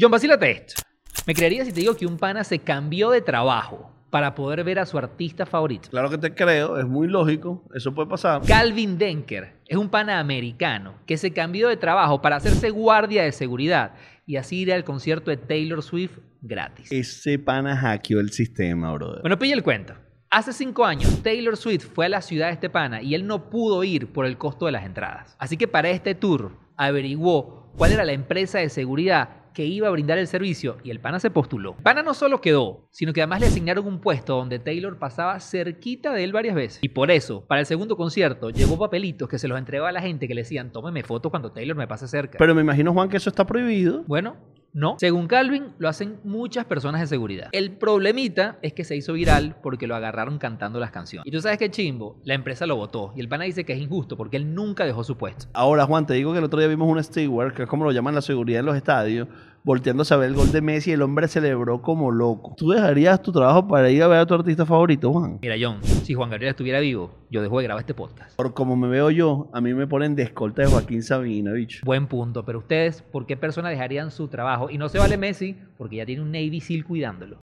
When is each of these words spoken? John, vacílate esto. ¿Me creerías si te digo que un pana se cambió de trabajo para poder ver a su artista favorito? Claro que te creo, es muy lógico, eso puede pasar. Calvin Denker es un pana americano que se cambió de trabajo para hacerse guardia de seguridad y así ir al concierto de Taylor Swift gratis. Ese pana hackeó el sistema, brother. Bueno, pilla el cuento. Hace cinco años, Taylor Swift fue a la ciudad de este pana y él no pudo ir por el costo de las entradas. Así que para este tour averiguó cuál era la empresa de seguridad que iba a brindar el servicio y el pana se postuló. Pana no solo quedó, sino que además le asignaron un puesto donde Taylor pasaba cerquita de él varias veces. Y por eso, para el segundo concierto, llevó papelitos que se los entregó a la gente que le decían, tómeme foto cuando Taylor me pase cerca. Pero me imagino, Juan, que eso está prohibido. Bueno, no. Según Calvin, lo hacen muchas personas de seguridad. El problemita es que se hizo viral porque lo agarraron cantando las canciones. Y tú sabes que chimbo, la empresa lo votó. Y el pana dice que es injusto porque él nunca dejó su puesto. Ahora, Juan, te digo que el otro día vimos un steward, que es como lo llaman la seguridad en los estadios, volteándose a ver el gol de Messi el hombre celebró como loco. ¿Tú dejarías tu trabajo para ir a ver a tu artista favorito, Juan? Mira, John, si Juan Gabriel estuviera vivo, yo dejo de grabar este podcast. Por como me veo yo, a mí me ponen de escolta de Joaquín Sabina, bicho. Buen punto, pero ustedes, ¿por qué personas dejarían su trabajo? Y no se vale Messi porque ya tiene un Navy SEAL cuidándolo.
John, 0.00 0.12
vacílate 0.12 0.48
esto. 0.52 0.74
¿Me 1.26 1.34
creerías 1.34 1.66
si 1.66 1.72
te 1.72 1.80
digo 1.80 1.96
que 1.96 2.06
un 2.06 2.18
pana 2.18 2.44
se 2.44 2.60
cambió 2.60 3.10
de 3.10 3.20
trabajo 3.20 3.90
para 4.10 4.36
poder 4.36 4.62
ver 4.62 4.78
a 4.78 4.86
su 4.86 4.96
artista 4.96 5.44
favorito? 5.44 5.90
Claro 5.90 6.08
que 6.08 6.18
te 6.18 6.32
creo, 6.36 6.78
es 6.78 6.86
muy 6.86 7.08
lógico, 7.08 7.64
eso 7.74 7.92
puede 7.92 8.08
pasar. 8.08 8.42
Calvin 8.46 8.96
Denker 8.96 9.56
es 9.66 9.76
un 9.76 9.88
pana 9.88 10.20
americano 10.20 10.94
que 11.04 11.16
se 11.16 11.32
cambió 11.32 11.68
de 11.68 11.76
trabajo 11.76 12.22
para 12.22 12.36
hacerse 12.36 12.70
guardia 12.70 13.24
de 13.24 13.32
seguridad 13.32 13.94
y 14.24 14.36
así 14.36 14.60
ir 14.60 14.72
al 14.72 14.84
concierto 14.84 15.32
de 15.32 15.36
Taylor 15.36 15.82
Swift 15.82 16.18
gratis. 16.42 16.92
Ese 16.92 17.40
pana 17.40 17.76
hackeó 17.76 18.20
el 18.20 18.30
sistema, 18.30 18.92
brother. 18.92 19.22
Bueno, 19.22 19.36
pilla 19.36 19.54
el 19.54 19.64
cuento. 19.64 19.94
Hace 20.30 20.52
cinco 20.52 20.84
años, 20.84 21.24
Taylor 21.24 21.56
Swift 21.56 21.88
fue 21.92 22.06
a 22.06 22.08
la 22.08 22.22
ciudad 22.22 22.46
de 22.46 22.52
este 22.52 22.70
pana 22.70 23.02
y 23.02 23.16
él 23.16 23.26
no 23.26 23.50
pudo 23.50 23.82
ir 23.82 24.12
por 24.12 24.26
el 24.26 24.38
costo 24.38 24.66
de 24.66 24.72
las 24.72 24.84
entradas. 24.84 25.34
Así 25.40 25.56
que 25.56 25.66
para 25.66 25.90
este 25.90 26.14
tour 26.14 26.52
averiguó 26.76 27.72
cuál 27.76 27.90
era 27.90 28.04
la 28.04 28.12
empresa 28.12 28.58
de 28.60 28.68
seguridad 28.68 29.37
que 29.58 29.66
iba 29.66 29.88
a 29.88 29.90
brindar 29.90 30.18
el 30.18 30.28
servicio 30.28 30.76
y 30.84 30.92
el 30.92 31.00
pana 31.00 31.18
se 31.18 31.32
postuló. 31.32 31.74
Pana 31.82 32.04
no 32.04 32.14
solo 32.14 32.40
quedó, 32.40 32.86
sino 32.92 33.12
que 33.12 33.22
además 33.22 33.40
le 33.40 33.48
asignaron 33.48 33.88
un 33.88 34.00
puesto 34.00 34.36
donde 34.36 34.60
Taylor 34.60 35.00
pasaba 35.00 35.40
cerquita 35.40 36.12
de 36.12 36.22
él 36.22 36.32
varias 36.32 36.54
veces. 36.54 36.78
Y 36.80 36.90
por 36.90 37.10
eso, 37.10 37.44
para 37.44 37.58
el 37.58 37.66
segundo 37.66 37.96
concierto, 37.96 38.50
llevó 38.50 38.78
papelitos 38.78 39.28
que 39.28 39.36
se 39.36 39.48
los 39.48 39.58
entregó 39.58 39.86
a 39.86 39.90
la 39.90 40.00
gente 40.00 40.28
que 40.28 40.34
le 40.36 40.42
decían, 40.42 40.70
tómeme 40.70 41.02
foto 41.02 41.30
cuando 41.30 41.50
Taylor 41.50 41.76
me 41.76 41.88
pase 41.88 42.06
cerca. 42.06 42.38
Pero 42.38 42.54
me 42.54 42.60
imagino, 42.60 42.92
Juan, 42.92 43.08
que 43.08 43.16
eso 43.16 43.30
está 43.30 43.48
prohibido. 43.48 44.04
Bueno, 44.06 44.36
no. 44.72 44.96
Según 44.98 45.26
Calvin, 45.26 45.72
lo 45.78 45.88
hacen 45.88 46.20
muchas 46.24 46.64
personas 46.66 47.00
de 47.00 47.06
seguridad. 47.06 47.48
El 47.52 47.72
problemita 47.72 48.58
es 48.62 48.72
que 48.74 48.84
se 48.84 48.96
hizo 48.96 49.14
viral 49.14 49.56
porque 49.62 49.86
lo 49.86 49.96
agarraron 49.96 50.38
cantando 50.38 50.78
las 50.78 50.90
canciones. 50.90 51.26
Y 51.26 51.30
tú 51.30 51.40
sabes 51.40 51.58
que 51.58 51.70
chimbo, 51.70 52.20
la 52.24 52.34
empresa 52.34 52.66
lo 52.66 52.76
votó. 52.76 53.12
Y 53.16 53.20
el 53.20 53.28
pana 53.28 53.44
dice 53.44 53.64
que 53.64 53.72
es 53.72 53.80
injusto 53.80 54.16
porque 54.16 54.36
él 54.36 54.54
nunca 54.54 54.84
dejó 54.84 55.04
su 55.04 55.16
puesto. 55.16 55.46
Ahora, 55.52 55.86
Juan, 55.86 56.06
te 56.06 56.14
digo 56.14 56.32
que 56.32 56.38
el 56.38 56.44
otro 56.44 56.58
día 56.58 56.68
vimos 56.68 56.88
un 56.88 57.02
steward, 57.02 57.54
que 57.54 57.62
es 57.62 57.68
como 57.68 57.84
lo 57.84 57.92
llaman 57.92 58.14
la 58.14 58.22
seguridad 58.22 58.60
en 58.60 58.66
los 58.66 58.76
estadios, 58.76 59.28
volteándose 59.64 60.14
a 60.14 60.16
ver 60.16 60.28
el 60.30 60.34
gol 60.34 60.50
de 60.52 60.60
Messi 60.60 60.92
el 60.92 61.02
hombre 61.02 61.28
celebró 61.28 61.82
como 61.82 62.10
loco. 62.10 62.54
¿Tú 62.56 62.70
dejarías 62.70 63.22
tu 63.22 63.32
trabajo 63.32 63.68
para 63.68 63.90
ir 63.90 64.02
a 64.02 64.08
ver 64.08 64.20
a 64.20 64.26
tu 64.26 64.34
artista 64.34 64.64
favorito, 64.64 65.12
Juan? 65.12 65.38
Mira, 65.42 65.56
John, 65.60 65.82
si 65.82 66.14
Juan 66.14 66.30
Gabriel 66.30 66.50
estuviera 66.50 66.80
vivo, 66.80 67.10
yo 67.30 67.42
dejo 67.42 67.58
de 67.58 67.64
grabar 67.64 67.82
este 67.82 67.94
podcast. 67.94 68.36
Por 68.36 68.54
como 68.54 68.76
me 68.76 68.88
veo 68.88 69.10
yo, 69.10 69.48
a 69.52 69.60
mí 69.60 69.74
me 69.74 69.86
ponen 69.86 70.14
de 70.14 70.22
escolta 70.22 70.62
de 70.62 70.68
Joaquín 70.68 71.02
Sabina, 71.02 71.52
bicho. 71.52 71.80
Buen 71.84 72.06
punto, 72.06 72.44
pero 72.44 72.58
ustedes, 72.60 73.02
¿por 73.02 73.26
qué 73.26 73.36
personas 73.36 73.70
dejarían 73.72 74.10
su 74.10 74.28
trabajo? 74.28 74.70
Y 74.70 74.78
no 74.78 74.88
se 74.88 74.98
vale 74.98 75.16
Messi 75.16 75.56
porque 75.76 75.96
ya 75.96 76.06
tiene 76.06 76.22
un 76.22 76.32
Navy 76.32 76.60
SEAL 76.60 76.84
cuidándolo. 76.84 77.36